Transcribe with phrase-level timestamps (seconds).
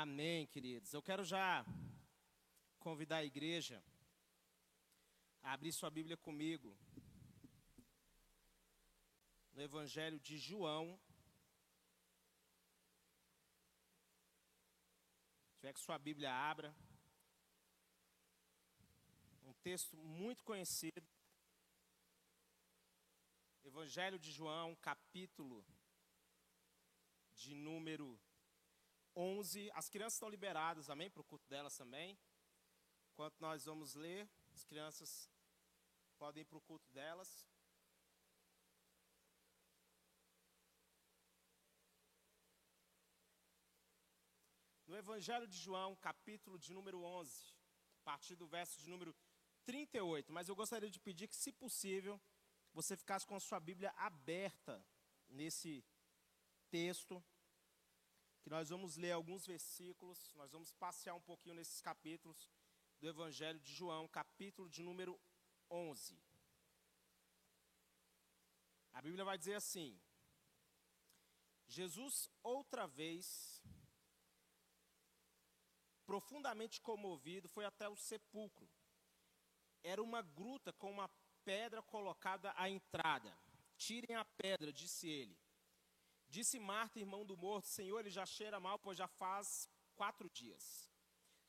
[0.00, 0.94] Amém, queridos.
[0.94, 1.66] Eu quero já
[2.78, 3.82] convidar a igreja
[5.42, 6.78] a abrir sua Bíblia comigo
[9.52, 10.96] no Evangelho de João.
[15.48, 16.72] Se tiver que sua Bíblia abra.
[19.42, 21.08] Um texto muito conhecido.
[23.64, 25.66] Evangelho de João, capítulo
[27.34, 28.16] de número
[29.18, 29.68] 11.
[29.74, 31.10] As crianças estão liberadas, amém?
[31.10, 32.16] Para o culto delas também.
[33.12, 35.28] Enquanto nós vamos ler, as crianças
[36.16, 37.44] podem ir para o culto delas.
[44.86, 47.52] No Evangelho de João, capítulo de número 11,
[48.00, 49.12] a partir do verso de número
[49.64, 50.32] 38.
[50.32, 52.20] Mas eu gostaria de pedir que, se possível,
[52.72, 54.82] você ficasse com a sua Bíblia aberta
[55.28, 55.84] nesse
[56.70, 57.22] texto
[58.42, 62.50] que nós vamos ler alguns versículos, nós vamos passear um pouquinho nesses capítulos
[63.00, 65.18] do Evangelho de João, capítulo de número
[65.70, 66.18] 11.
[68.92, 70.00] A Bíblia vai dizer assim:
[71.66, 73.62] Jesus outra vez,
[76.06, 78.68] profundamente comovido, foi até o sepulcro.
[79.82, 81.08] Era uma gruta com uma
[81.44, 83.38] pedra colocada à entrada.
[83.76, 85.38] Tirem a pedra, disse ele.
[86.28, 90.90] Disse Marta, irmão do morto: Senhor, ele já cheira mal, pois já faz quatro dias.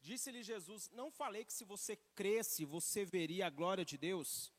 [0.02, 4.54] Disse-lhe Jesus: Não falei que se você cresce, você veria a glória de Deus?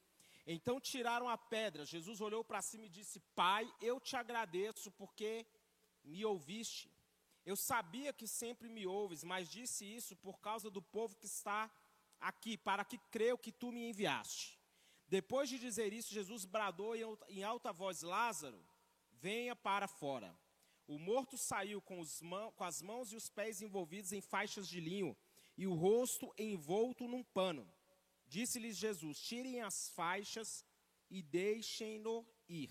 [0.47, 1.85] Então tiraram a pedra.
[1.85, 5.47] Jesus olhou para cima e disse: Pai, eu te agradeço porque
[6.05, 6.91] me ouviste.
[7.45, 11.71] Eu sabia que sempre me ouves, mas disse isso por causa do povo que está
[12.21, 14.59] aqui, para que creia que tu me enviaste.
[15.09, 16.95] Depois de dizer isso, Jesus bradou
[17.29, 18.63] em alta voz: Lázaro,
[19.21, 20.37] venha para fora.
[20.87, 22.03] O morto saiu com,
[22.57, 25.17] com, as mãos e os pés envolvidos em faixas de linho
[25.57, 27.71] e o rosto envolto num pano.
[28.27, 30.65] Disse-lhes Jesus: Tirem as faixas
[31.09, 32.71] e deixem-no ir.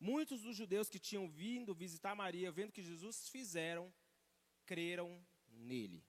[0.00, 3.92] Muitos dos judeus que tinham vindo visitar Maria, vendo que Jesus fizeram,
[4.66, 6.04] creram nele.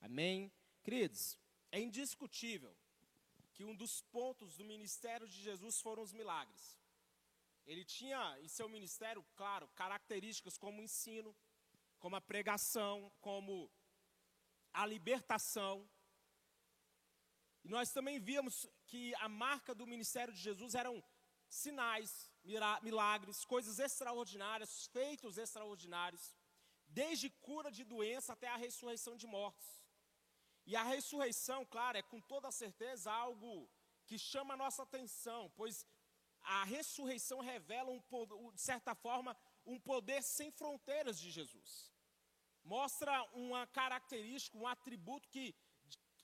[0.00, 0.52] Amém?
[0.82, 1.38] Queridos,
[1.70, 2.76] é indiscutível
[3.54, 6.81] que um dos pontos do ministério de Jesus foram os milagres.
[7.66, 11.34] Ele tinha em seu ministério, claro, características como o ensino,
[11.98, 13.70] como a pregação, como
[14.72, 15.88] a libertação.
[17.64, 21.02] E nós também víamos que a marca do ministério de Jesus eram
[21.48, 22.30] sinais,
[22.82, 26.34] milagres, coisas extraordinárias, feitos extraordinários,
[26.88, 29.68] desde cura de doença até a ressurreição de mortos.
[30.66, 33.70] E a ressurreição, claro, é com toda certeza algo
[34.06, 35.86] que chama a nossa atenção, pois
[36.44, 41.92] a ressurreição revela, um, de certa forma, um poder sem fronteiras de Jesus.
[42.64, 45.54] Mostra uma característica, um atributo que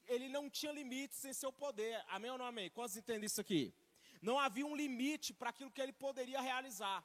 [0.06, 2.02] ele não tinha limites em seu poder.
[2.08, 2.70] Amém ou não amém?
[2.70, 3.74] Quantos entendem isso aqui?
[4.20, 7.04] Não havia um limite para aquilo que ele poderia realizar.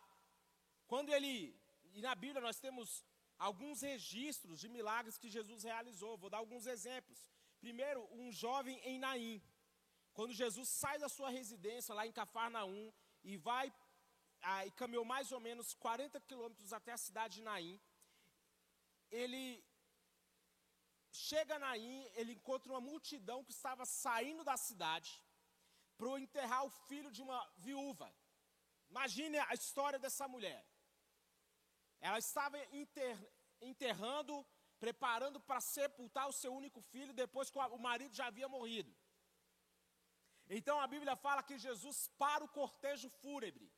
[0.88, 1.56] Quando ele,
[1.94, 3.04] e na Bíblia nós temos
[3.38, 6.18] alguns registros de milagres que Jesus realizou.
[6.18, 7.20] Vou dar alguns exemplos.
[7.60, 9.42] Primeiro, um jovem em Naim.
[10.14, 12.92] Quando Jesus sai da sua residência lá em Cafarnaum
[13.24, 13.74] e vai
[14.42, 17.80] ah, e caminhou mais ou menos 40 quilômetros até a cidade de Naim.
[19.10, 19.64] Ele
[21.12, 25.12] chega a Naim, ele encontra uma multidão que estava saindo da cidade
[25.98, 28.14] para enterrar o filho de uma viúva.
[28.90, 30.66] Imagine a história dessa mulher.
[32.02, 33.18] Ela estava enter,
[33.62, 34.46] enterrando,
[34.80, 38.94] preparando para sepultar o seu único filho depois que o marido já havia morrido.
[40.50, 43.72] Então a Bíblia fala que Jesus para o cortejo fúnebre,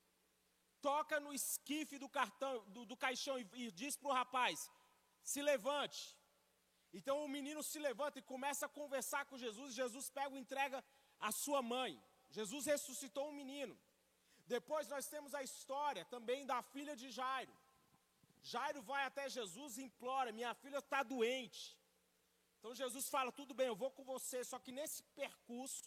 [0.80, 4.70] toca no esquife do, cartão, do, do caixão e, e diz para o rapaz:
[5.22, 6.16] se levante.
[6.92, 9.74] Então o menino se levanta e começa a conversar com Jesus.
[9.74, 10.84] Jesus pega e entrega
[11.20, 11.92] a sua mãe.
[12.30, 13.78] Jesus ressuscitou um menino.
[14.46, 17.54] Depois nós temos a história também da filha de Jairo.
[18.42, 21.76] Jairo vai até Jesus e implora: Minha filha está doente.
[22.58, 24.44] Então Jesus fala: Tudo bem, eu vou com você.
[24.44, 25.84] Só que nesse percurso,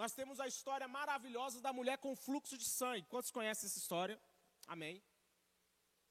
[0.00, 3.08] nós temos a história maravilhosa da mulher com fluxo de sangue.
[3.12, 4.16] Quantos conhecem essa história?
[4.74, 5.02] Amém.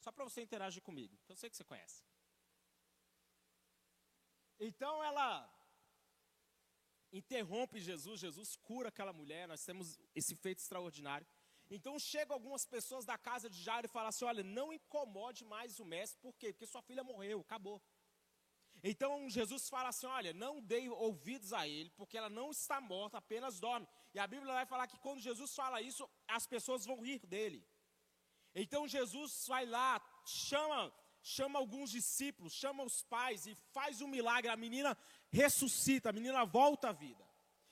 [0.03, 2.03] Só para você interagir comigo, que eu sei que você conhece.
[4.59, 5.29] Então ela
[7.13, 11.25] interrompe Jesus, Jesus cura aquela mulher, nós temos esse feito extraordinário.
[11.69, 15.79] Então chegam algumas pessoas da casa de Jairo e falam assim: olha, não incomode mais
[15.79, 16.51] o mestre, por quê?
[16.51, 17.81] Porque sua filha morreu, acabou.
[18.89, 23.17] Então Jesus fala assim: olha, não dei ouvidos a ele, porque ela não está morta,
[23.17, 23.85] apenas dorme.
[24.13, 27.59] E a Bíblia vai falar que quando Jesus fala isso, as pessoas vão rir dele.
[28.55, 34.49] Então Jesus vai lá, chama, chama alguns discípulos, chama os pais e faz um milagre.
[34.49, 34.97] A menina
[35.29, 37.25] ressuscita, a menina volta à vida.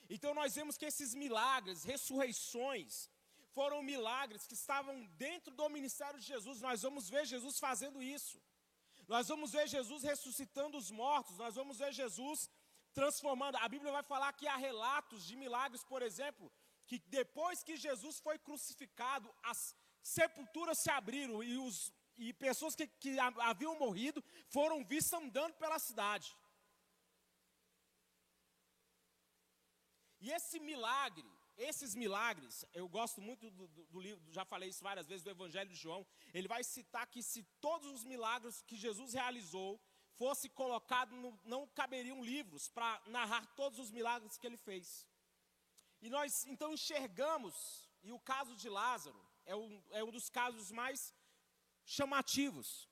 [0.10, 3.10] Então nós vemos que esses milagres, ressurreições,
[3.54, 6.60] foram milagres que estavam dentro do ministério de Jesus.
[6.60, 8.38] Nós vamos ver Jesus fazendo isso.
[9.08, 12.50] Nós vamos ver Jesus ressuscitando os mortos, nós vamos ver Jesus
[12.94, 13.58] transformando.
[13.58, 16.52] A Bíblia vai falar que há relatos de milagres, por exemplo,
[16.88, 22.88] que depois que Jesus foi crucificado, as sepulturas se abriram e, os, e pessoas que,
[22.88, 26.36] que haviam morrido foram vistas andando pela cidade.
[30.20, 34.84] E esse milagre, esses milagres, eu gosto muito do, do, do, livro, já falei isso
[34.84, 36.06] várias vezes, do Evangelho de João.
[36.34, 39.82] Ele vai citar que se todos os milagres que Jesus realizou
[40.18, 45.08] fosse colocado, não caberiam livros para narrar todos os milagres que ele fez.
[46.02, 50.72] E nós então enxergamos, e o caso de Lázaro é um, é um dos casos
[50.72, 51.14] mais
[51.86, 52.90] chamativos.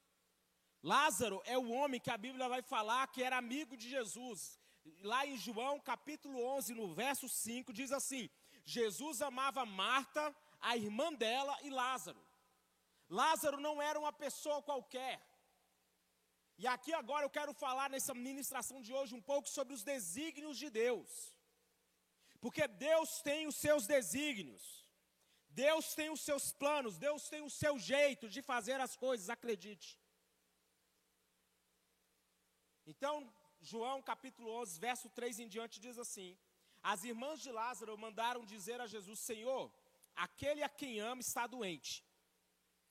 [0.81, 4.59] Lázaro é o homem que a Bíblia vai falar que era amigo de Jesus.
[5.01, 8.29] Lá em João capítulo 11, no verso 5, diz assim:
[8.63, 12.21] Jesus amava Marta, a irmã dela e Lázaro.
[13.09, 15.21] Lázaro não era uma pessoa qualquer.
[16.57, 20.57] E aqui agora eu quero falar nessa ministração de hoje um pouco sobre os desígnios
[20.57, 21.35] de Deus.
[22.39, 24.83] Porque Deus tem os seus desígnios.
[25.49, 29.99] Deus tem os seus planos, Deus tem o seu jeito de fazer as coisas, acredite.
[32.85, 33.31] Então,
[33.61, 36.37] João capítulo 11, verso 3 em diante diz assim:
[36.83, 39.71] As irmãs de Lázaro mandaram dizer a Jesus: Senhor,
[40.13, 42.03] aquele a quem ama está doente.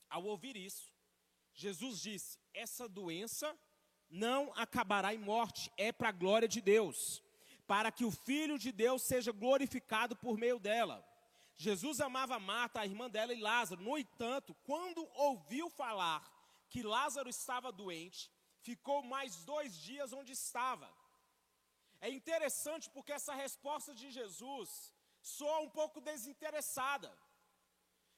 [0.09, 0.91] Ao ouvir isso,
[1.53, 3.55] Jesus disse: Essa doença
[4.09, 7.21] não acabará em morte, é para a glória de Deus,
[7.67, 11.07] para que o Filho de Deus seja glorificado por meio dela.
[11.55, 13.81] Jesus amava Marta, a irmã dela, e Lázaro.
[13.81, 16.27] No entanto, quando ouviu falar
[16.67, 18.31] que Lázaro estava doente,
[18.61, 20.91] ficou mais dois dias onde estava.
[22.05, 24.69] É interessante porque essa resposta de Jesus
[25.35, 27.09] soa um pouco desinteressada.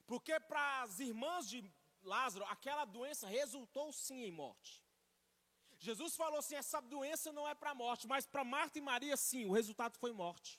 [0.10, 1.60] Porque para as irmãs de
[2.14, 4.74] Lázaro, aquela doença resultou sim em morte.
[5.88, 9.16] Jesus falou assim: essa doença não é para a morte, mas para Marta e Maria,
[9.18, 10.52] sim, o resultado foi morte.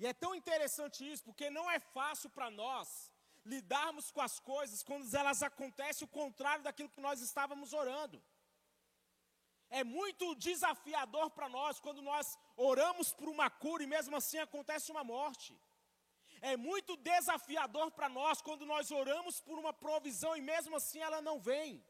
[0.00, 3.10] E é tão interessante isso, porque não é fácil para nós
[3.44, 8.22] lidarmos com as coisas quando elas acontecem o contrário daquilo que nós estávamos orando.
[9.70, 14.90] É muito desafiador para nós quando nós oramos por uma cura e mesmo assim acontece
[14.90, 15.58] uma morte.
[16.40, 21.20] É muito desafiador para nós quando nós oramos por uma provisão e mesmo assim ela
[21.20, 21.84] não vem.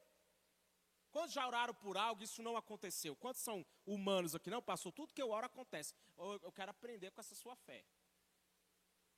[1.10, 3.16] Quantos já oraram por algo e isso não aconteceu?
[3.16, 4.50] Quantos são humanos aqui?
[4.50, 5.94] Não, passou tudo que eu oro acontece.
[6.16, 7.84] Eu quero aprender com essa sua fé.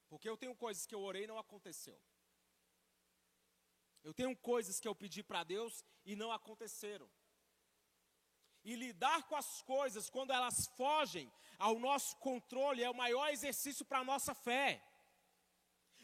[0.08, 2.00] Porque eu tenho coisas que eu orei e não aconteceu.
[4.02, 7.10] Eu tenho coisas que eu pedi para Deus e não aconteceram.
[8.64, 13.84] E lidar com as coisas quando elas fogem ao nosso controle é o maior exercício
[13.84, 14.82] para a nossa fé.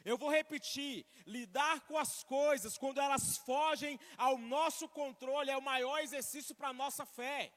[0.05, 5.63] Eu vou repetir: lidar com as coisas quando elas fogem ao nosso controle é o
[5.63, 7.53] maior exercício para a nossa fé.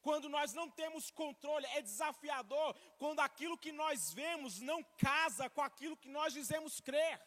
[0.00, 5.60] Quando nós não temos controle, é desafiador quando aquilo que nós vemos não casa com
[5.60, 7.20] aquilo que nós dizemos crer.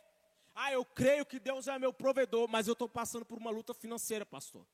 [0.53, 3.73] Ah, eu creio que Deus é meu provedor, mas eu estou passando por uma luta
[3.73, 4.65] financeira, pastor.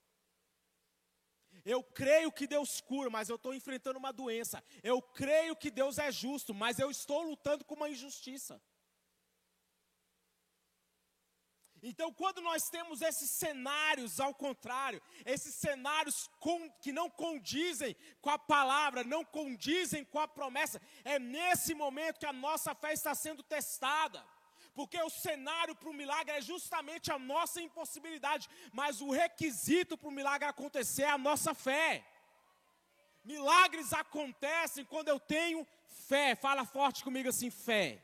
[1.66, 4.64] Eu creio que Deus cura, mas eu estou enfrentando uma doença.
[4.84, 8.62] Eu creio que Deus é justo, mas eu estou lutando com uma injustiça.
[11.84, 18.30] Então, quando nós temos esses cenários ao contrário, esses cenários com, que não condizem com
[18.30, 23.16] a palavra, não condizem com a promessa, é nesse momento que a nossa fé está
[23.16, 24.24] sendo testada.
[24.74, 30.08] Porque o cenário para o milagre é justamente a nossa impossibilidade, mas o requisito para
[30.08, 32.06] o milagre acontecer é a nossa fé.
[33.24, 35.68] Milagres acontecem quando eu tenho
[36.08, 36.36] fé.
[36.36, 38.02] Fala forte comigo assim: fé.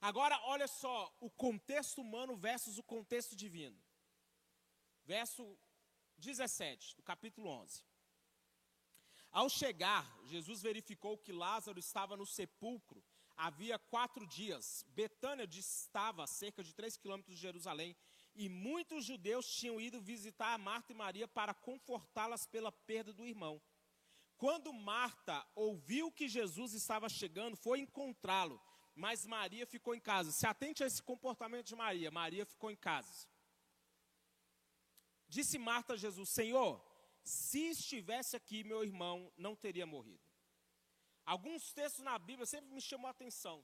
[0.00, 3.76] Agora, olha só, o contexto humano versus o contexto divino.
[5.04, 5.58] Verso
[6.18, 7.84] 17, do capítulo 11.
[9.30, 13.04] Ao chegar, Jesus verificou que Lázaro estava no sepulcro
[13.36, 14.84] havia quatro dias.
[14.88, 17.96] Betânia distava a cerca de três quilômetros de Jerusalém
[18.34, 23.60] e muitos judeus tinham ido visitar Marta e Maria para confortá-las pela perda do irmão.
[24.36, 28.60] Quando Marta ouviu que Jesus estava chegando, foi encontrá-lo
[28.96, 30.32] mas Maria ficou em casa.
[30.32, 32.10] Se atente a esse comportamento de Maria.
[32.10, 33.28] Maria ficou em casa.
[35.28, 36.82] Disse Marta a Jesus: Senhor,
[37.22, 40.25] se estivesse aqui, meu irmão não teria morrido.
[41.34, 43.56] Alguns textos na Bíblia sempre me chamou a atenção.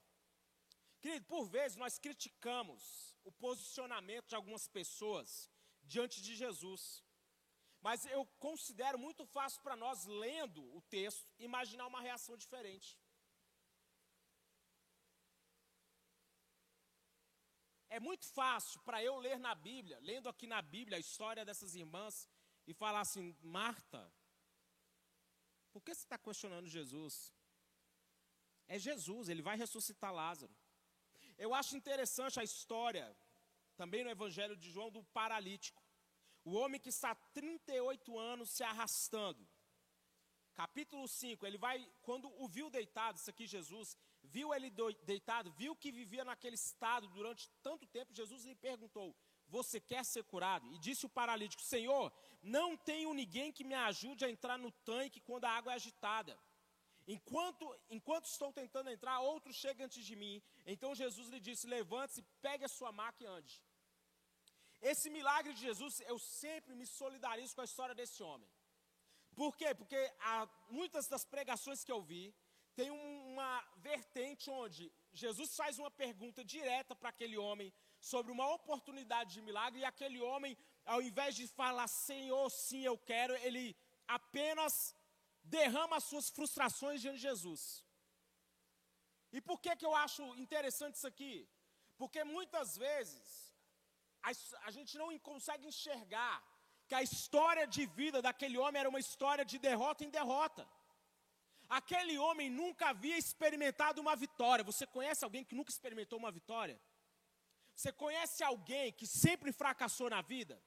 [1.01, 2.81] Querido, por vezes nós criticamos
[3.23, 5.49] o posicionamento de algumas pessoas
[5.83, 7.03] diante de Jesus.
[7.81, 12.99] Mas eu considero muito fácil para nós, lendo o texto, imaginar uma reação diferente.
[17.89, 21.75] É muito fácil para eu ler na Bíblia, lendo aqui na Bíblia a história dessas
[21.75, 22.27] irmãs,
[22.65, 24.11] e falar assim: Marta,
[25.71, 27.31] por que você está questionando Jesus?
[28.67, 30.53] É Jesus, ele vai ressuscitar Lázaro.
[31.37, 33.15] Eu acho interessante a história,
[33.75, 35.81] também no Evangelho de João, do paralítico.
[36.45, 39.47] O homem que está 38 anos se arrastando.
[40.53, 44.69] Capítulo 5, ele vai, quando o viu deitado, isso aqui Jesus, viu ele
[45.03, 49.15] deitado, viu que vivia naquele estado durante tanto tempo, Jesus lhe perguntou:
[49.47, 50.71] Você quer ser curado?
[50.71, 55.19] E disse o paralítico: Senhor, não tenho ninguém que me ajude a entrar no tanque
[55.19, 56.37] quando a água é agitada.
[57.07, 60.41] Enquanto, enquanto estou tentando entrar, outro chega antes de mim.
[60.65, 63.61] Então Jesus lhe disse: Levante-se, pegue a sua maca e ande.
[64.81, 68.49] Esse milagre de Jesus, eu sempre me solidarizo com a história desse homem.
[69.35, 69.73] Por quê?
[69.73, 72.33] Porque há, muitas das pregações que eu vi,
[72.75, 79.33] tem uma vertente onde Jesus faz uma pergunta direta para aquele homem sobre uma oportunidade
[79.35, 83.75] de milagre, e aquele homem, ao invés de falar Senhor, sim, eu quero, ele
[84.07, 84.95] apenas
[85.43, 87.85] derrama as suas frustrações diante de Jesus.
[89.31, 91.49] E por que, que eu acho interessante isso aqui?
[91.97, 93.53] Porque muitas vezes
[94.21, 94.31] a,
[94.67, 96.35] a gente não consegue enxergar
[96.87, 100.67] que a história de vida daquele homem era uma história de derrota em derrota.
[101.69, 104.63] Aquele homem nunca havia experimentado uma vitória.
[104.63, 106.79] Você conhece alguém que nunca experimentou uma vitória?
[107.75, 110.61] Você conhece alguém que sempre fracassou na vida?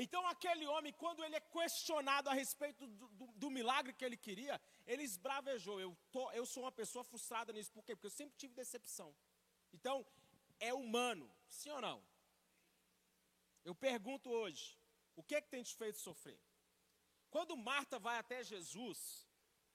[0.00, 4.16] Então, aquele homem, quando ele é questionado a respeito do, do, do milagre que ele
[4.16, 5.80] queria, ele esbravejou.
[5.80, 7.72] Eu, tô, eu sou uma pessoa frustrada nisso.
[7.72, 7.96] Por quê?
[7.96, 9.12] Porque eu sempre tive decepção.
[9.72, 10.06] Então,
[10.60, 12.00] é humano, sim ou não?
[13.64, 14.78] Eu pergunto hoje:
[15.16, 16.40] o que, é que tem te feito sofrer?
[17.28, 19.28] Quando Marta vai até Jesus,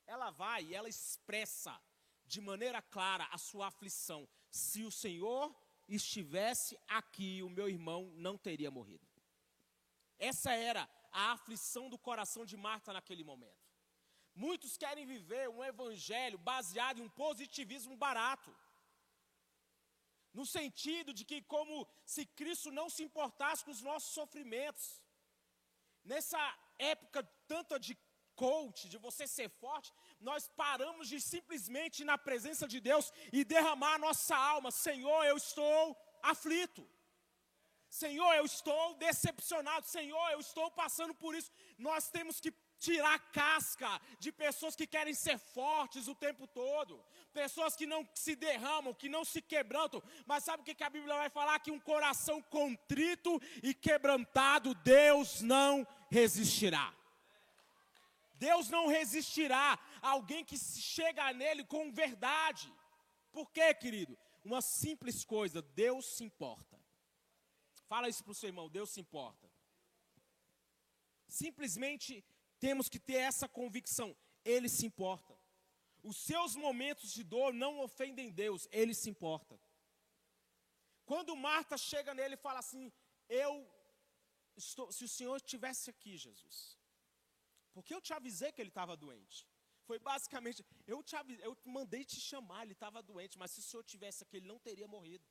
[0.08, 1.78] ela vai e ela expressa
[2.26, 4.26] de maneira clara a sua aflição.
[4.50, 5.54] Se o Senhor
[5.86, 9.13] estivesse aqui, o meu irmão não teria morrido.
[10.20, 13.64] Essa era a aflição do coração de Marta naquele momento.
[14.36, 18.56] Muitos querem viver um evangelho baseado em um positivismo barato.
[20.34, 25.02] No sentido de que, como se Cristo não se importasse com os nossos sofrimentos.
[26.04, 26.40] Nessa
[26.80, 27.96] época tanta de
[28.36, 33.46] coach, de você ser forte, nós paramos de simplesmente ir na presença de Deus e
[33.46, 34.72] derramar a nossa alma.
[34.72, 36.88] Senhor, eu estou aflito.
[37.94, 39.86] Senhor, eu estou decepcionado.
[39.86, 41.52] Senhor, eu estou passando por isso.
[41.78, 47.00] Nós temos que tirar casca de pessoas que querem ser fortes o tempo todo,
[47.32, 50.02] pessoas que não se derramam, que não se quebrantam.
[50.26, 51.60] Mas sabe o que a Bíblia vai falar?
[51.60, 56.92] Que um coração contrito e quebrantado, Deus não resistirá.
[58.34, 62.74] Deus não resistirá a alguém que chega nele com verdade.
[63.32, 64.18] Por quê, querido?
[64.44, 66.73] Uma simples coisa: Deus se importa.
[67.94, 69.48] Fala isso para o seu irmão, Deus se importa.
[71.28, 72.26] Simplesmente
[72.60, 74.10] temos que ter essa convicção,
[74.44, 75.34] Ele se importa.
[76.02, 79.56] Os seus momentos de dor não ofendem Deus, Ele se importa.
[81.06, 82.92] Quando Marta chega nele e fala assim:
[83.30, 83.52] Eu
[84.56, 86.58] estou, se o Senhor estivesse aqui, Jesus,
[87.74, 89.48] porque eu te avisei que ele estava doente.
[89.86, 93.68] Foi basicamente, eu, te avisei, eu mandei te chamar, ele estava doente, mas se o
[93.70, 95.24] Senhor tivesse aqui, ele não teria morrido.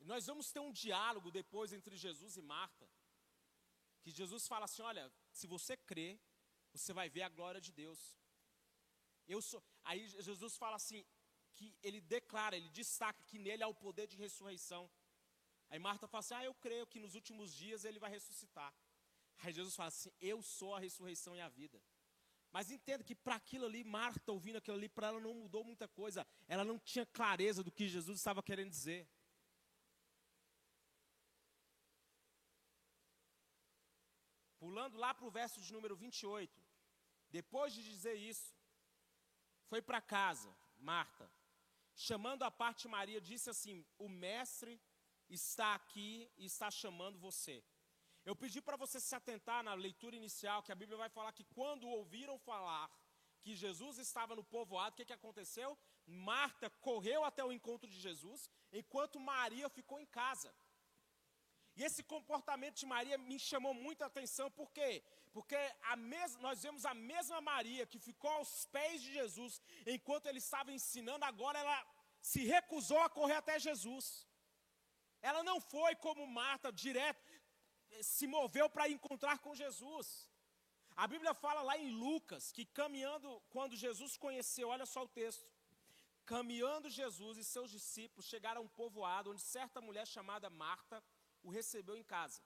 [0.00, 2.88] Nós vamos ter um diálogo depois entre Jesus e Marta.
[4.02, 6.18] Que Jesus fala assim: olha, se você crê,
[6.72, 8.16] você vai ver a glória de Deus.
[9.28, 9.62] Eu sou.
[9.84, 11.04] Aí Jesus fala assim,
[11.54, 14.90] que ele declara, ele destaca que nele há o poder de ressurreição.
[15.68, 18.74] Aí Marta fala assim: Ah, eu creio que nos últimos dias ele vai ressuscitar.
[19.38, 21.80] Aí Jesus fala assim: Eu sou a ressurreição e a vida.
[22.50, 25.86] Mas entenda que para aquilo ali, Marta ouvindo aquilo ali, para ela não mudou muita
[25.86, 26.26] coisa.
[26.48, 29.06] Ela não tinha clareza do que Jesus estava querendo dizer.
[34.62, 36.62] Pulando lá para o verso de número 28.
[37.38, 38.48] Depois de dizer isso,
[39.70, 40.50] foi para casa,
[40.92, 41.26] Marta.
[42.08, 44.72] Chamando a parte Maria, disse assim: O mestre
[45.28, 47.56] está aqui e está chamando você.
[48.24, 51.44] Eu pedi para você se atentar na leitura inicial, que a Bíblia vai falar que
[51.58, 52.90] quando ouviram falar
[53.42, 55.76] que Jesus estava no povoado, o que, que aconteceu?
[56.06, 58.50] Marta correu até o encontro de Jesus,
[58.80, 60.54] enquanto Maria ficou em casa.
[61.80, 65.02] E esse comportamento de Maria me chamou muita atenção, por quê?
[65.34, 65.56] Porque
[65.96, 66.36] mes...
[66.46, 69.52] nós vemos a mesma Maria que ficou aos pés de Jesus
[69.94, 71.78] enquanto ele estava ensinando, agora ela
[72.30, 74.06] se recusou a correr até Jesus.
[75.22, 77.32] Ela não foi como Marta, direto,
[78.02, 80.06] se moveu para encontrar com Jesus.
[80.94, 85.48] A Bíblia fala lá em Lucas que caminhando, quando Jesus conheceu, olha só o texto.
[86.26, 91.02] Caminhando Jesus e seus discípulos chegaram a um povoado onde certa mulher chamada Marta
[91.42, 92.40] o recebeu em casa.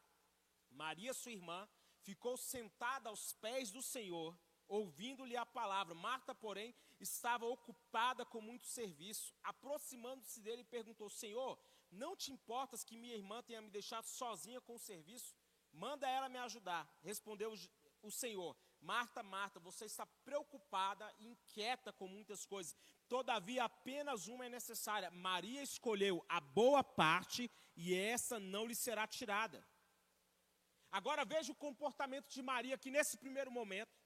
[0.71, 1.69] Maria, sua irmã,
[2.01, 4.37] ficou sentada aos pés do Senhor,
[4.67, 5.95] ouvindo-lhe a palavra.
[5.95, 9.35] Marta, porém, estava ocupada com muito serviço.
[9.43, 11.59] Aproximando-se dele, perguntou: Senhor,
[11.91, 15.35] não te importas que minha irmã tenha me deixado sozinha com o serviço?
[15.73, 16.89] Manda ela me ajudar.
[17.03, 17.53] Respondeu
[18.03, 22.77] o Senhor: Marta, Marta, você está preocupada inquieta com muitas coisas.
[23.09, 25.11] Todavia, apenas uma é necessária.
[25.11, 29.67] Maria escolheu a boa parte e essa não lhe será tirada.
[30.93, 33.97] Agora veja o comportamento de Maria aqui nesse primeiro momento,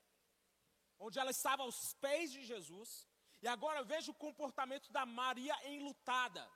[0.99, 2.91] onde ela estava aos pés de Jesus.
[3.43, 6.49] E agora veja o comportamento da Maria enlutada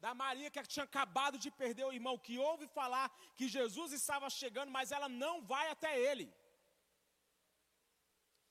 [0.00, 3.06] da Maria que tinha acabado de perder o irmão, que ouve falar
[3.36, 6.32] que Jesus estava chegando, mas ela não vai até ele.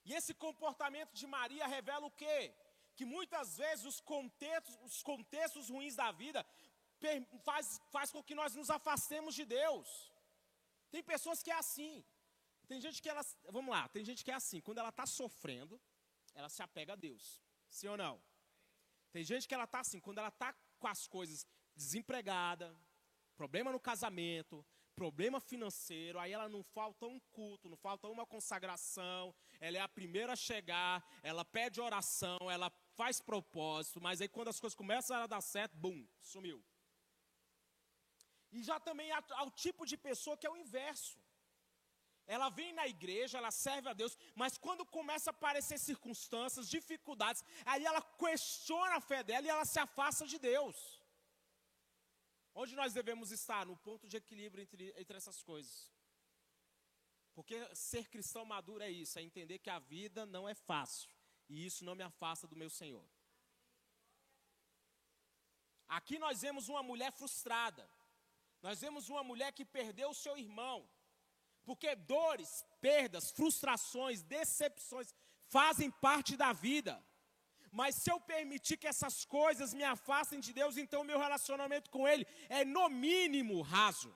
[0.06, 2.54] E esse comportamento de Maria revela o quê?
[2.96, 6.46] Que muitas vezes os contextos, os contextos ruins da vida
[7.44, 10.12] faz, faz com que nós nos afastemos de Deus.
[10.92, 12.04] Tem pessoas que é assim.
[12.68, 15.82] Tem gente que ela, vamos lá, tem gente que é assim, quando ela está sofrendo,
[16.36, 17.42] ela se apega a Deus.
[17.68, 18.22] Sim ou não?
[19.12, 22.76] Tem gente que ela está assim, quando ela está com as coisas desempregada,
[23.36, 24.64] problema no casamento,
[25.00, 29.34] problema financeiro, aí ela não falta um culto, não falta uma consagração,
[29.66, 34.50] ela é a primeira a chegar, ela pede oração, ela faz propósito, mas aí quando
[34.50, 36.60] as coisas começam a dar certo, bum, sumiu.
[38.52, 41.18] E já também há, o tipo de pessoa que é o inverso.
[42.28, 47.42] Ela vem na igreja, ela serve a Deus, mas quando começa a aparecer circunstâncias, dificuldades,
[47.66, 50.99] aí ela questiona a fé dela e ela se afasta de Deus.
[52.62, 53.66] Onde nós devemos estar?
[53.66, 55.90] No ponto de equilíbrio entre, entre essas coisas.
[57.34, 61.10] Porque ser cristão maduro é isso, é entender que a vida não é fácil.
[61.48, 63.08] E isso não me afasta do meu Senhor.
[65.88, 67.90] Aqui nós vemos uma mulher frustrada.
[68.62, 70.86] Nós vemos uma mulher que perdeu o seu irmão.
[71.64, 75.16] Porque dores, perdas, frustrações, decepções
[75.48, 77.02] fazem parte da vida.
[77.72, 82.08] Mas se eu permitir que essas coisas me afastem de Deus, então meu relacionamento com
[82.08, 84.16] Ele é no mínimo raso.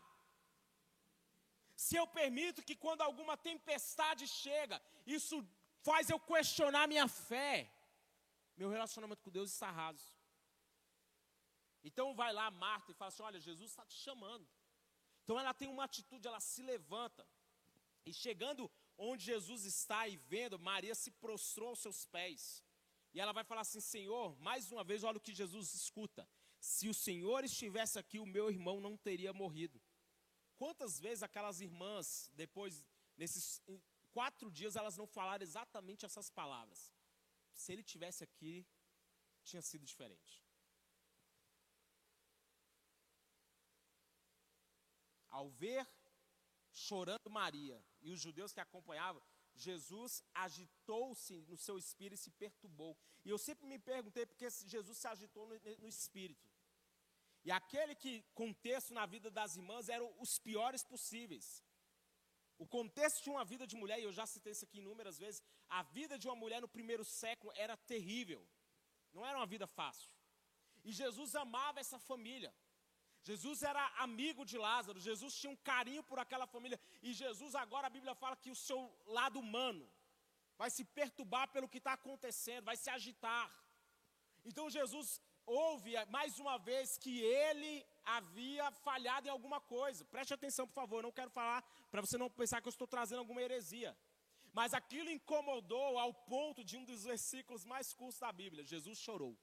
[1.75, 5.45] Se eu permito que quando alguma tempestade chega, isso
[5.81, 7.71] faz eu questionar minha fé,
[8.55, 10.07] meu relacionamento com Deus está raso.
[11.83, 14.47] Então vai lá Marta e fala assim: Olha, Jesus está te chamando.
[15.23, 17.27] Então ela tem uma atitude, ela se levanta.
[18.05, 22.63] E chegando onde Jesus está e vendo, Maria se prostrou aos seus pés.
[23.13, 26.27] E ela vai falar assim: Senhor, mais uma vez, olha o que Jesus escuta.
[26.59, 29.81] Se o Senhor estivesse aqui, o meu irmão não teria morrido.
[30.55, 32.85] Quantas vezes aquelas irmãs, depois,
[33.17, 33.61] nesses
[34.11, 36.91] quatro dias, elas não falaram exatamente essas palavras?
[37.53, 38.65] Se ele tivesse aqui,
[39.43, 40.41] tinha sido diferente.
[45.29, 45.87] Ao ver
[46.71, 49.21] chorando Maria e os judeus que acompanhavam,
[49.55, 52.97] Jesus agitou-se no seu espírito e se perturbou.
[53.23, 56.47] E eu sempre me perguntei por que Jesus se agitou no, no espírito.
[57.43, 61.63] E aquele que contexto na vida das irmãs eram os piores possíveis.
[62.57, 65.43] O contexto de uma vida de mulher, e eu já citei isso aqui inúmeras vezes,
[65.69, 68.47] a vida de uma mulher no primeiro século era terrível.
[69.13, 70.09] Não era uma vida fácil.
[70.83, 72.53] E Jesus amava essa família.
[73.29, 77.87] Jesus era amigo de Lázaro, Jesus tinha um carinho por aquela família, e Jesus agora
[77.87, 78.79] a Bíblia fala que o seu
[79.17, 79.85] lado humano
[80.57, 83.45] vai se perturbar pelo que está acontecendo, vai se agitar.
[84.43, 90.03] Então Jesus ouve mais uma vez que ele havia falhado em alguma coisa.
[90.05, 93.19] Preste atenção, por favor, não quero falar para você não pensar que eu estou trazendo
[93.19, 93.97] alguma heresia.
[94.51, 98.63] Mas aquilo incomodou ao ponto de um dos versículos mais curtos da Bíblia.
[98.63, 99.35] Jesus chorou.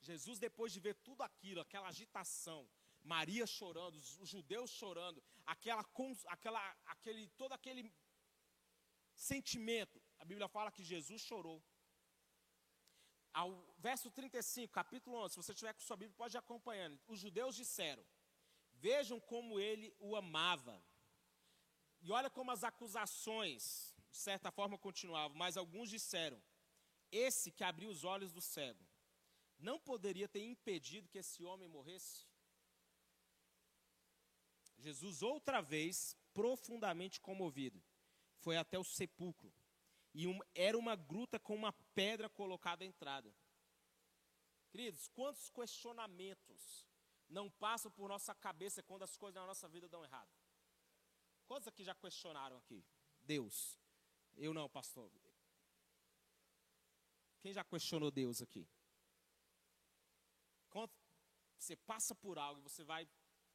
[0.00, 2.68] Jesus, depois de ver tudo aquilo, aquela agitação,
[3.02, 5.84] Maria chorando, os judeus chorando, aquela,
[6.26, 7.92] aquela, aquele, todo aquele
[9.14, 11.62] sentimento, a Bíblia fala que Jesus chorou.
[13.32, 16.98] Ao verso 35, capítulo 11, se você tiver com sua Bíblia, pode ir acompanhando.
[17.06, 18.04] Os judeus disseram:
[18.72, 20.82] Vejam como ele o amava.
[22.00, 25.36] E olha como as acusações, de certa forma, continuavam.
[25.36, 26.42] Mas alguns disseram:
[27.12, 28.89] Esse que abriu os olhos do cego
[29.60, 32.26] não poderia ter impedido que esse homem morresse?
[34.78, 37.82] Jesus, outra vez, profundamente comovido,
[38.38, 39.52] foi até o sepulcro.
[40.14, 43.32] E um, era uma gruta com uma pedra colocada à entrada.
[44.70, 46.86] Queridos, quantos questionamentos
[47.28, 50.30] não passam por nossa cabeça quando as coisas na nossa vida dão errado?
[51.46, 52.84] Quantos aqui já questionaram aqui?
[53.22, 53.78] Deus.
[54.36, 55.10] Eu não, pastor.
[57.40, 58.68] Quem já questionou Deus aqui?
[60.70, 60.90] Quando
[61.58, 63.08] você passa por algo você vai,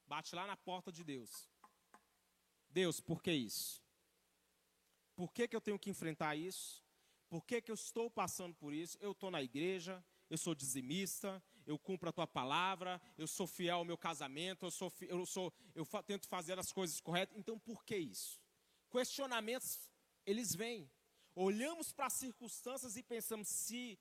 [0.06, 1.50] bate lá na porta de Deus.
[2.70, 3.82] Deus, por que isso?
[5.16, 6.84] Por que, que eu tenho que enfrentar isso?
[7.30, 8.98] Por que, que eu estou passando por isso?
[9.02, 13.78] Eu estou na igreja, eu sou dizimista, eu cumpro a tua palavra, eu sou fiel
[13.78, 17.38] ao meu casamento, eu, sou, eu, sou, eu fa tento fazer as coisas corretas.
[17.38, 18.40] Então, por que isso?
[18.90, 19.90] Questionamentos,
[20.26, 20.90] eles vêm.
[21.34, 24.00] Olhamos para as circunstâncias e pensamos se,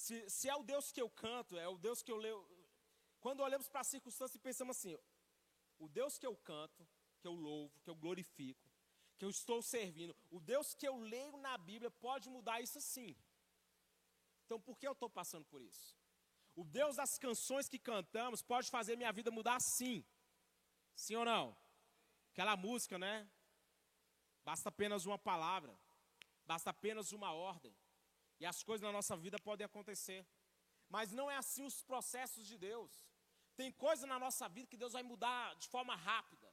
[0.00, 2.40] se, se é o Deus que eu canto, é o Deus que eu leio.
[3.20, 4.96] Quando olhamos para as circunstâncias e pensamos assim,
[5.78, 6.88] o Deus que eu canto,
[7.20, 8.66] que eu louvo, que eu glorifico,
[9.18, 13.14] que eu estou servindo, o Deus que eu leio na Bíblia pode mudar isso sim.
[14.46, 15.94] Então por que eu estou passando por isso?
[16.56, 20.02] O Deus das canções que cantamos pode fazer minha vida mudar sim.
[20.96, 21.56] Sim ou não?
[22.32, 23.30] Aquela música, né?
[24.42, 25.78] Basta apenas uma palavra,
[26.46, 27.76] basta apenas uma ordem,
[28.40, 30.26] e as coisas na nossa vida podem acontecer.
[30.88, 32.90] Mas não é assim os processos de Deus.
[33.56, 36.50] Tem coisa na nossa vida que Deus vai mudar de forma rápida.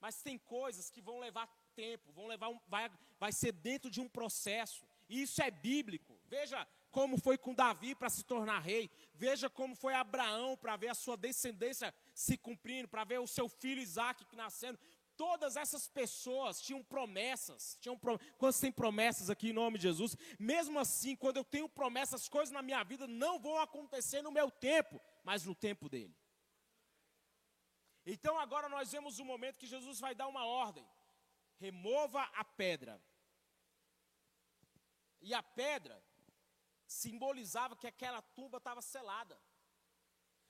[0.00, 4.00] Mas tem coisas que vão levar tempo, vão levar um, vai, vai ser dentro de
[4.00, 4.86] um processo.
[5.08, 6.18] E isso é bíblico.
[6.26, 8.90] Veja como foi com Davi para se tornar rei.
[9.14, 13.48] Veja como foi Abraão para ver a sua descendência se cumprindo, para ver o seu
[13.48, 14.78] filho Isaac nascendo.
[15.20, 17.76] Todas essas pessoas tinham promessas.
[17.78, 18.18] Tinham pro...
[18.38, 22.50] Quando tem promessas aqui em nome de Jesus, mesmo assim, quando eu tenho promessas, coisas
[22.50, 26.16] na minha vida não vão acontecer no meu tempo, mas no tempo dele.
[28.06, 30.88] Então agora nós vemos o momento que Jesus vai dar uma ordem:
[31.58, 32.98] remova a pedra.
[35.20, 36.02] E a pedra
[36.86, 39.38] simbolizava que aquela tumba estava selada.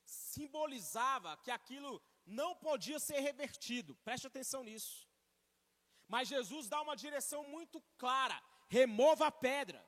[0.04, 2.00] Simbolizava que aquilo
[2.30, 3.94] não podia ser revertido.
[4.04, 5.08] Preste atenção nisso.
[6.08, 9.84] Mas Jesus dá uma direção muito clara: remova a pedra.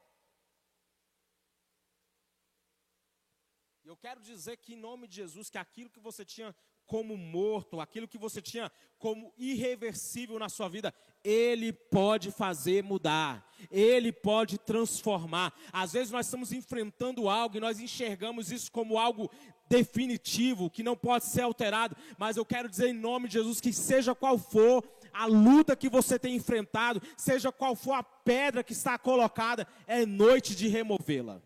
[3.85, 6.55] Eu quero dizer que, em nome de Jesus, que aquilo que você tinha
[6.87, 13.51] como morto, aquilo que você tinha como irreversível na sua vida, Ele pode fazer mudar,
[13.71, 15.53] Ele pode transformar.
[15.73, 19.29] Às vezes nós estamos enfrentando algo e nós enxergamos isso como algo
[19.73, 23.73] definitivo, que não pode ser alterado, mas eu quero dizer em nome de Jesus que
[23.73, 28.75] seja qual for a luta que você tem enfrentado, seja qual for a pedra que
[28.75, 31.41] está colocada, é noite de removê-la.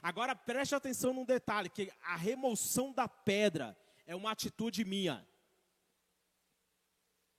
[0.00, 5.26] Agora preste atenção num detalhe, que a remoção da pedra é uma atitude minha.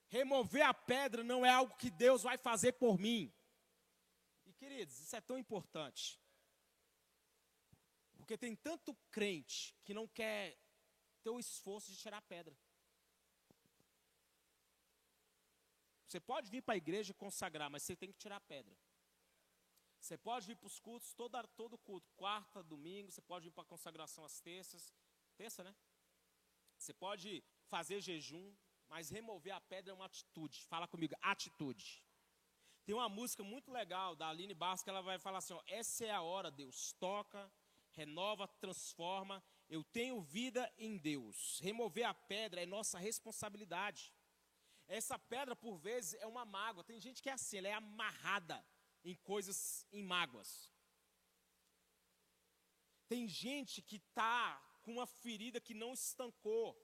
[0.10, 3.32] Remover a pedra não é algo que Deus vai fazer por mim.
[4.46, 6.20] E queridos, isso é tão importante.
[8.30, 10.56] Porque tem tanto crente que não quer
[11.24, 12.56] ter o esforço de tirar a pedra.
[16.06, 18.78] Você pode vir para a igreja consagrar, mas você tem que tirar a pedra.
[20.00, 23.64] Você pode vir para os cultos, todo, todo culto, quarta, domingo, você pode vir para
[23.64, 24.94] a consagração às terças.
[25.36, 25.76] Terça, né?
[26.78, 28.56] Você pode fazer jejum,
[28.88, 30.68] mas remover a pedra é uma atitude.
[30.68, 32.04] Fala comigo, atitude.
[32.86, 36.12] Tem uma música muito legal da Aline que ela vai falar assim: ó, essa é
[36.12, 36.94] a hora, Deus.
[37.00, 37.52] Toca,
[37.94, 39.44] renova, transforma.
[39.68, 41.60] Eu tenho vida em Deus.
[41.62, 44.14] Remover a pedra é nossa responsabilidade.
[44.88, 46.84] Essa pedra, por vezes, é uma mágoa.
[46.84, 48.66] Tem gente que é assim, ela é amarrada
[49.04, 50.72] em coisas, em mágoas.
[53.08, 56.78] Tem gente que está com uma ferida que não estancou.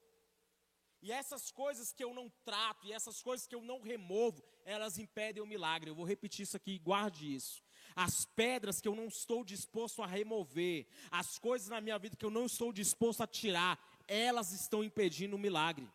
[1.02, 4.98] E essas coisas que eu não trato, e essas coisas que eu não removo, elas
[4.98, 5.90] impedem o milagre.
[5.90, 7.64] Eu vou repetir isso aqui, guarde isso.
[7.96, 12.26] As pedras que eu não estou disposto a remover, as coisas na minha vida que
[12.26, 15.88] eu não estou disposto a tirar, elas estão impedindo o milagre.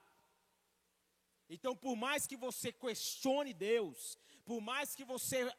[1.49, 5.53] Então, por mais que você questione Deus, por mais que você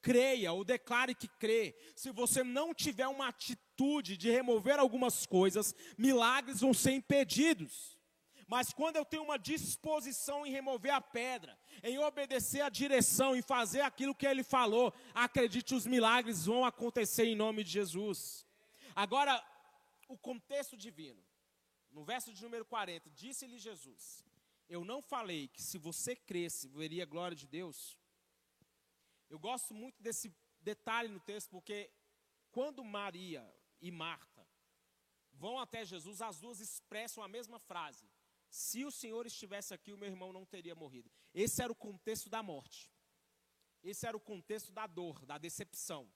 [0.00, 5.74] creia ou declare que crê, se você não tiver uma atitude de remover algumas coisas,
[5.98, 7.91] milagres vão ser impedidos.
[8.52, 13.40] Mas quando eu tenho uma disposição em remover a pedra, em obedecer a direção, em
[13.40, 18.46] fazer aquilo que ele falou, acredite, os milagres vão acontecer em nome de Jesus.
[18.94, 19.42] Agora,
[20.06, 21.24] o contexto divino.
[21.90, 24.22] No verso de número 40, disse-lhe Jesus:
[24.68, 27.98] Eu não falei que se você cresce, veria a glória de Deus?
[29.30, 31.90] Eu gosto muito desse detalhe no texto, porque
[32.50, 33.42] quando Maria
[33.80, 34.46] e Marta
[35.32, 38.11] vão até Jesus, as duas expressam a mesma frase:
[38.52, 41.10] Se o Senhor estivesse aqui, o meu irmão não teria morrido.
[41.32, 42.92] Esse era o contexto da morte.
[43.82, 46.06] Esse era o contexto da dor, da decepção.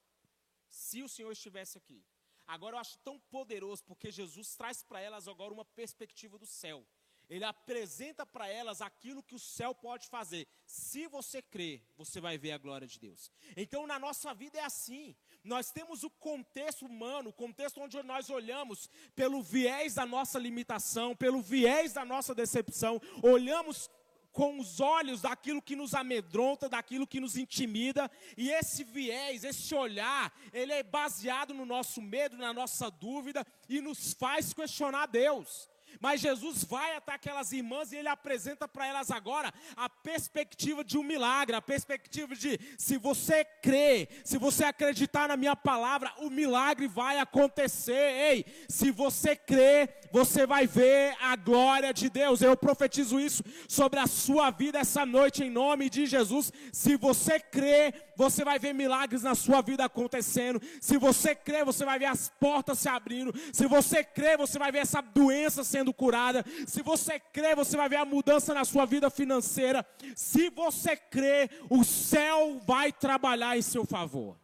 [0.69, 2.05] Se o Senhor estivesse aqui.
[2.45, 6.85] Agora eu acho tão poderoso porque Jesus traz para elas agora uma perspectiva do céu.
[7.27, 10.47] Ele apresenta para elas aquilo que o céu pode fazer.
[10.63, 13.31] Se você crer, você vai ver a glória de Deus.
[13.55, 15.15] Então, na nossa vida é assim.
[15.43, 21.15] Nós temos o contexto humano, o contexto onde nós olhamos pelo viés da nossa limitação,
[21.15, 23.89] pelo viés da nossa decepção, olhamos
[24.37, 29.73] com os olhos daquilo que nos amedronta, daquilo que nos intimida, e esse viés, esse
[29.73, 35.67] olhar, ele é baseado no nosso medo, na nossa dúvida e nos faz questionar Deus.
[35.99, 40.97] Mas Jesus vai até aquelas irmãs e ele apresenta para elas agora a perspectiva de
[40.97, 46.29] um milagre, a perspectiva de se você crê, se você acreditar na minha palavra, o
[46.29, 47.93] milagre vai acontecer.
[47.93, 52.41] Ei, se você crê, você vai ver a glória de Deus.
[52.41, 56.51] Eu profetizo isso sobre a sua vida essa noite em nome de Jesus.
[56.71, 60.59] Se você crê, você vai ver milagres na sua vida acontecendo.
[60.81, 63.31] Se você crê, você vai ver as portas se abrindo.
[63.53, 66.43] Se você crê, você vai ver essa doença sendo curada.
[66.65, 69.85] Se você crê, você vai ver a mudança na sua vida financeira.
[70.15, 74.35] Se você crê, o céu vai trabalhar em seu favor.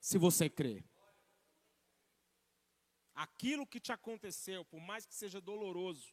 [0.00, 0.82] Se você crê.
[3.14, 6.08] Aquilo que te aconteceu, por mais que seja doloroso,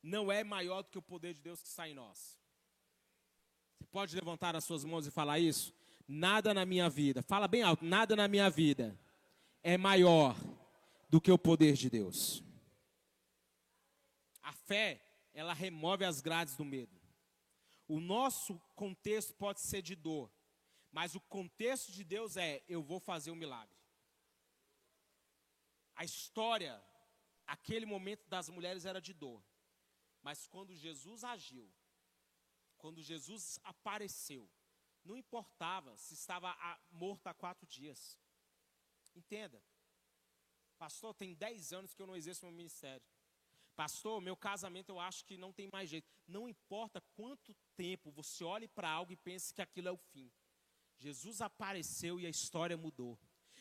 [0.00, 2.38] não é maior do que o poder de Deus que está em nós.
[3.80, 5.74] Você pode levantar as suas mãos e falar isso?
[6.06, 8.98] Nada na minha vida, fala bem alto, nada na minha vida
[9.62, 10.36] é maior
[11.08, 12.44] do que o poder de Deus.
[14.42, 17.00] A fé, ela remove as grades do medo.
[17.88, 20.30] O nosso contexto pode ser de dor,
[20.92, 23.74] mas o contexto de Deus é: eu vou fazer um milagre.
[25.96, 26.82] A história,
[27.46, 29.42] aquele momento das mulheres era de dor,
[30.22, 31.70] mas quando Jesus agiu,
[32.76, 34.50] quando Jesus apareceu,
[35.04, 36.56] não importava se estava
[36.90, 38.18] morto há quatro dias.
[39.14, 39.62] Entenda.
[40.78, 43.04] Pastor, tem dez anos que eu não exerço meu ministério.
[43.76, 46.08] Pastor, meu casamento eu acho que não tem mais jeito.
[46.26, 50.30] Não importa quanto tempo você olhe para algo e pense que aquilo é o fim.
[50.98, 53.18] Jesus apareceu e a história mudou.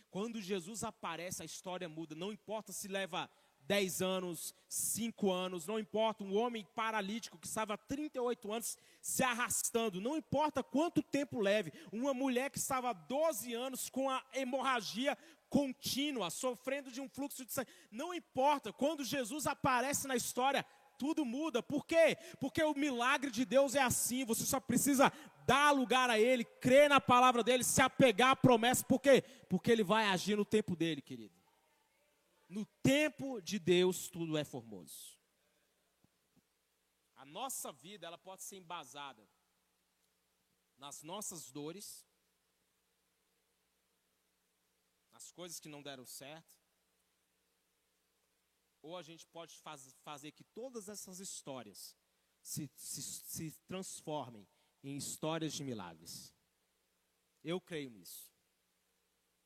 [0.10, 2.14] Quando Jesus aparece, a história muda.
[2.14, 3.30] Não importa se leva
[3.68, 9.24] 10 anos, 5 anos, não importa, um homem paralítico que estava há 38 anos se
[9.24, 14.24] arrastando, não importa quanto tempo leve, uma mulher que estava há 12 anos com a
[14.34, 15.18] hemorragia
[15.50, 20.66] contínua, sofrendo de um fluxo de sangue, não importa, quando Jesus aparece na história,
[20.98, 22.18] tudo muda, por quê?
[22.40, 25.12] Porque o milagre de Deus é assim, você só precisa
[25.46, 29.24] dar lugar a Ele, crer na palavra dEle, se apegar à promessa, por quê?
[29.50, 31.43] Porque Ele vai agir no tempo dEle, querido.
[32.54, 35.18] No tempo de Deus tudo é formoso.
[37.16, 39.28] A nossa vida ela pode ser embasada
[40.78, 42.06] nas nossas dores,
[45.12, 46.56] nas coisas que não deram certo,
[48.84, 51.98] ou a gente pode faz, fazer que todas essas histórias
[52.40, 54.48] se, se, se transformem
[54.84, 56.32] em histórias de milagres.
[57.44, 58.32] Eu creio nisso.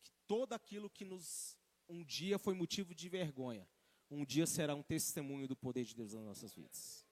[0.03, 3.67] Que todo aquilo que nos um dia foi motivo de vergonha,
[4.09, 7.05] um dia será um testemunho do poder de Deus nas nossas vidas.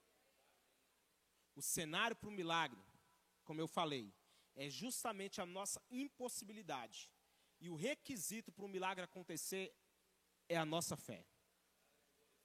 [1.55, 2.81] O cenário para o milagre,
[3.43, 4.13] como eu falei,
[4.55, 7.09] é justamente a nossa impossibilidade.
[7.59, 9.73] E o requisito para o milagre acontecer
[10.49, 11.25] é a nossa fé.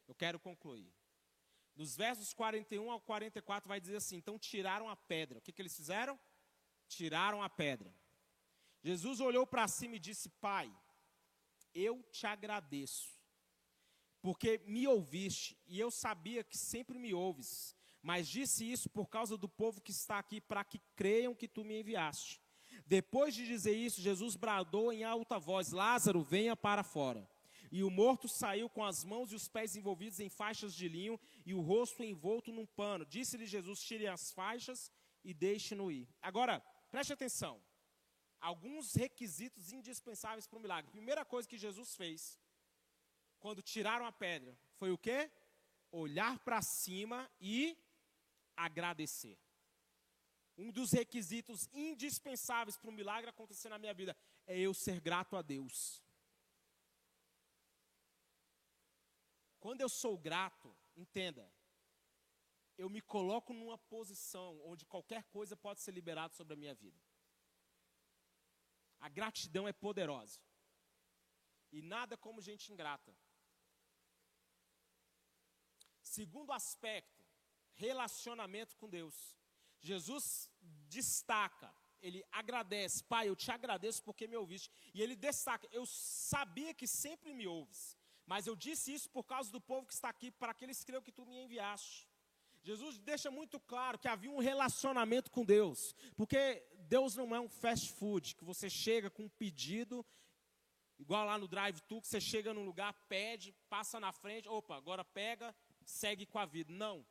[0.07, 0.93] Eu quero concluir.
[1.75, 5.39] Nos versos 41 ao 44 vai dizer assim: então tiraram a pedra.
[5.39, 6.19] O que, que eles fizeram?
[6.89, 7.95] Tiraram a pedra.
[8.83, 10.73] Jesus olhou para cima e disse: Pai,
[11.75, 13.19] eu te agradeço,
[14.21, 19.37] porque me ouviste, e eu sabia que sempre me ouves, mas disse isso por causa
[19.37, 22.41] do povo que está aqui, para que creiam que tu me enviaste.
[22.87, 27.29] Depois de dizer isso, Jesus bradou em alta voz: Lázaro, venha para fora.
[27.73, 31.21] E o morto saiu com as mãos e os pés envolvidos em faixas de linho
[31.47, 33.05] e o rosto envolto num pano.
[33.05, 34.91] Disse-lhe Jesus: Tire as faixas
[35.23, 36.09] e deixe-no ir.
[36.21, 37.61] Agora, preste atenção
[38.41, 40.91] alguns requisitos indispensáveis para o milagre.
[40.91, 42.39] Primeira coisa que Jesus fez,
[43.39, 45.31] quando tiraram a pedra, foi o quê?
[45.93, 47.77] Olhar para cima e
[48.57, 49.39] agradecer.
[50.57, 55.37] Um dos requisitos indispensáveis para o milagre acontecer na minha vida é eu ser grato
[55.37, 56.03] a Deus.
[59.59, 61.51] Quando eu sou grato, entenda,
[62.77, 66.99] eu me coloco numa posição onde qualquer coisa pode ser liberada sobre a minha vida.
[69.01, 70.41] A gratidão é poderosa.
[71.73, 73.17] E nada como gente ingrata.
[76.03, 77.25] Segundo aspecto,
[77.75, 79.37] relacionamento com Deus.
[79.81, 80.51] Jesus
[80.89, 84.71] destaca ele agradece, Pai, eu te agradeço porque me ouviste.
[84.95, 89.51] E ele destaca: Eu sabia que sempre me ouves, mas eu disse isso por causa
[89.53, 92.09] do povo que está aqui, para que eles creiam que tu me enviaste.
[92.63, 97.49] Jesus deixa muito claro que havia um relacionamento com Deus, porque Deus não é um
[97.49, 100.05] fast food, que você chega com um pedido,
[100.99, 105.05] igual lá no drive-thru, que você chega num lugar, pede, passa na frente, opa, agora
[105.05, 106.73] pega, segue com a vida.
[106.73, 107.07] Não.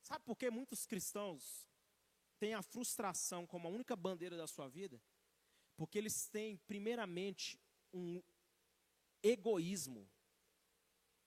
[0.00, 1.68] Sabe por que muitos cristãos
[2.38, 5.02] têm a frustração como a única bandeira da sua vida?
[5.76, 7.58] Porque eles têm, primeiramente,
[7.92, 8.22] um
[9.24, 10.08] egoísmo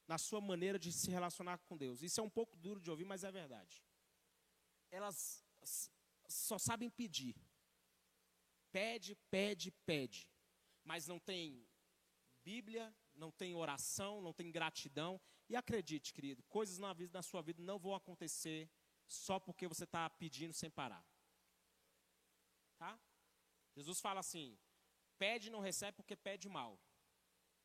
[0.08, 2.02] na sua maneira de se relacionar com Deus.
[2.02, 3.84] Isso é um pouco duro de ouvir, mas é verdade.
[4.90, 5.49] Elas
[6.28, 7.36] só sabem pedir.
[8.72, 10.30] Pede, pede, pede.
[10.84, 11.68] Mas não tem
[12.44, 15.20] Bíblia, não tem oração, não tem gratidão.
[15.48, 18.70] E acredite, querido, coisas na, vida, na sua vida não vão acontecer
[19.08, 21.06] só porque você está pedindo sem parar.
[22.78, 23.00] Tá?
[23.76, 24.58] Jesus fala assim:
[25.18, 26.80] pede e não recebe porque pede mal,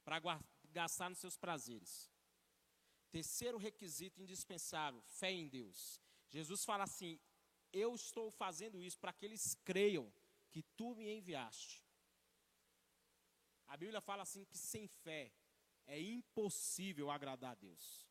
[0.05, 0.21] para
[0.71, 2.11] gastar nos seus prazeres.
[3.11, 6.01] Terceiro requisito indispensável: fé em Deus.
[6.31, 7.21] Jesus fala assim:
[7.75, 10.11] Eu estou fazendo isso para que eles creiam
[10.49, 11.85] que tu me enviaste.
[13.67, 15.33] A Bíblia fala assim que sem fé
[15.85, 18.07] é impossível agradar a Deus.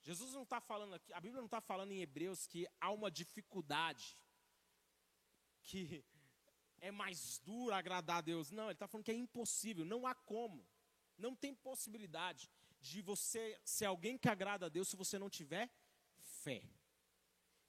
[0.00, 3.10] Jesus não está falando aqui, a Bíblia não está falando em Hebreus que há uma
[3.10, 4.16] dificuldade,
[5.64, 6.04] que
[6.80, 8.52] é mais duro agradar a Deus.
[8.52, 10.64] Não, ele está falando que é impossível, não há como,
[11.16, 12.48] não tem possibilidade
[12.80, 15.68] de você ser alguém que agrada a Deus se você não tiver
[16.20, 16.62] fé.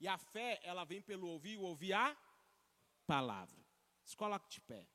[0.00, 2.16] E a fé, ela vem pelo ouvir, ouvir a
[3.06, 3.62] palavra.
[4.02, 4.88] Se coloque de pé.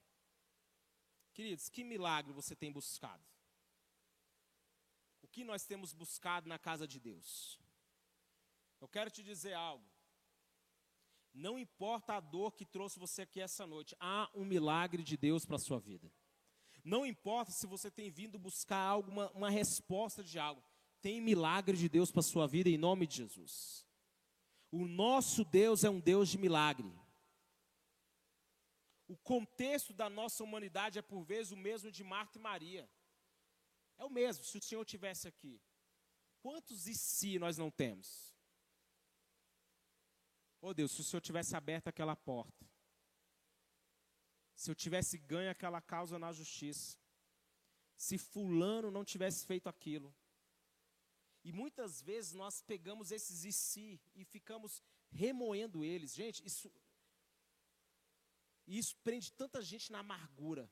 [1.33, 3.23] Queridos, que milagre você tem buscado?
[5.21, 7.59] O que nós temos buscado na casa de Deus?
[8.81, 9.85] Eu quero te dizer algo.
[11.33, 15.45] Não importa a dor que trouxe você aqui essa noite, há um milagre de Deus
[15.45, 16.09] para a sua vida.
[16.83, 20.63] Não importa se você tem vindo buscar alguma uma resposta de algo.
[21.01, 23.84] Tem milagre de Deus para a sua vida em nome de Jesus.
[24.77, 26.91] O nosso Deus é um Deus de milagre.
[29.13, 32.85] O contexto da nossa humanidade é por vezes o mesmo de Marta e Maria.
[33.97, 35.55] É o mesmo, se o Senhor tivesse aqui.
[36.41, 38.09] Quantos e se nós não temos?
[40.61, 42.65] Oh Deus, se o Senhor tivesse aberto aquela porta
[44.55, 46.97] se eu tivesse ganho aquela causa na justiça,
[47.95, 50.15] se fulano não tivesse feito aquilo.
[51.45, 54.81] E muitas vezes nós pegamos esses e se e ficamos
[55.11, 56.11] remoendo eles.
[56.11, 56.71] Gente, isso
[58.67, 60.67] isso prende tanta gente na amargura.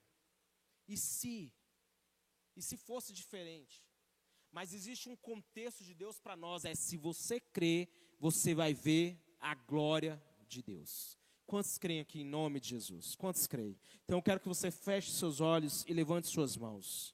[0.87, 1.53] E se
[2.55, 3.87] e se fosse diferente?
[4.51, 7.87] Mas existe um contexto de Deus para nós, é se você crê,
[8.19, 11.19] você vai ver a glória de Deus.
[11.45, 13.13] Quantos creem aqui em nome de Jesus?
[13.13, 13.77] Quantos creem?
[14.03, 17.13] Então eu quero que você feche seus olhos e levante suas mãos.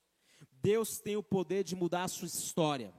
[0.62, 2.94] Deus tem o poder de mudar a sua história.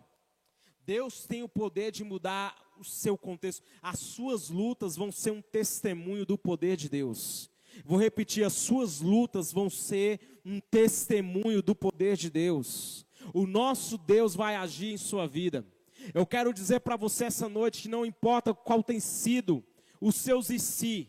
[0.91, 3.63] Deus tem o poder de mudar o seu contexto.
[3.81, 7.49] As suas lutas vão ser um testemunho do poder de Deus.
[7.85, 13.07] Vou repetir: as suas lutas vão ser um testemunho do poder de Deus.
[13.33, 15.65] O nosso Deus vai agir em sua vida.
[16.13, 19.63] Eu quero dizer para você essa noite que não importa qual tem sido
[20.01, 21.07] os seus e si,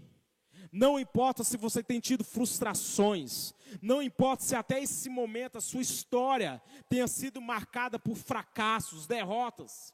[0.72, 5.82] não importa se você tem tido frustrações, não importa se até esse momento a sua
[5.82, 9.94] história tenha sido marcada por fracassos, derrotas.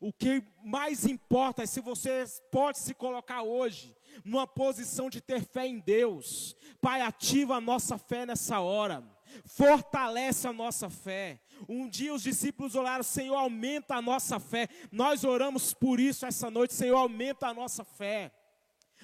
[0.00, 5.42] O que mais importa é se você pode se colocar hoje numa posição de ter
[5.42, 6.54] fé em Deus.
[6.80, 9.02] Pai, ativa a nossa fé nessa hora.
[9.44, 11.40] Fortalece a nossa fé.
[11.68, 14.68] Um dia os discípulos oraram, Senhor, aumenta a nossa fé.
[14.92, 18.32] Nós oramos por isso essa noite, Senhor, aumenta a nossa fé.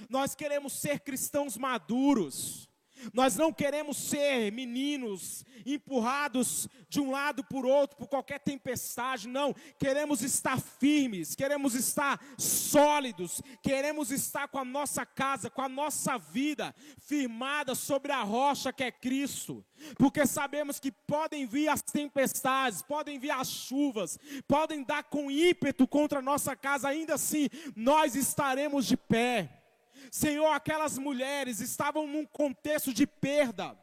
[0.08, 2.68] Nós queremos ser cristãos maduros.
[3.12, 9.54] Nós não queremos ser meninos empurrados de um lado por outro por qualquer tempestade, não.
[9.78, 16.16] Queremos estar firmes, queremos estar sólidos, queremos estar com a nossa casa, com a nossa
[16.18, 19.64] vida firmada sobre a rocha que é Cristo.
[19.98, 25.86] Porque sabemos que podem vir as tempestades, podem vir as chuvas, podem dar com ímpeto
[25.86, 29.63] contra a nossa casa, ainda assim nós estaremos de pé
[30.10, 33.76] Senhor, aquelas mulheres estavam num contexto de perda,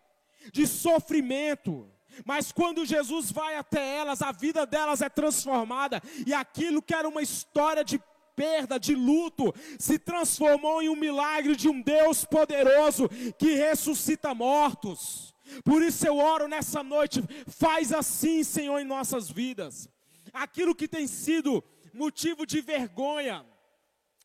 [0.52, 1.90] de sofrimento.
[2.26, 7.08] Mas quando Jesus vai até elas, a vida delas é transformada, e aquilo que era
[7.08, 8.02] uma história de
[8.36, 13.08] perda, de luto, se transformou em um milagre de um Deus poderoso
[13.38, 15.34] que ressuscita mortos.
[15.64, 19.90] Por isso eu oro nessa noite, faz assim, Senhor, em nossas vidas.
[20.34, 21.64] Aquilo que tem sido
[21.94, 23.46] motivo de vergonha,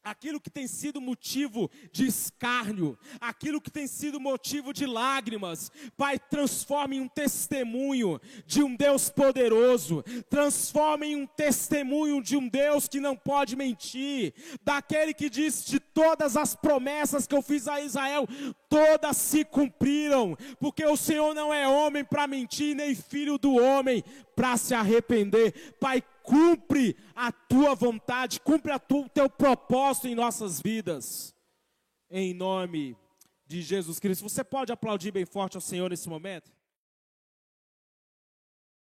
[0.07, 6.17] aquilo que tem sido motivo de escárnio, aquilo que tem sido motivo de lágrimas, Pai,
[6.17, 12.87] transforma em um testemunho de um Deus poderoso, transforma em um testemunho de um Deus
[12.87, 14.33] que não pode mentir,
[14.63, 18.29] daquele que diz de todas as promessas que eu fiz a Israel,
[18.69, 24.05] todas se cumpriram, porque o Senhor não é homem para mentir, nem filho do homem
[24.37, 25.75] para se arrepender.
[25.81, 31.35] Pai, cumpre a tua vontade, cumpre o teu propósito em nossas vidas.
[32.11, 32.97] Em nome
[33.47, 34.29] de Jesus Cristo.
[34.29, 36.53] Você pode aplaudir bem forte ao Senhor nesse momento?